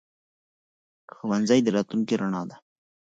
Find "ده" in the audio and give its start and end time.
2.49-2.55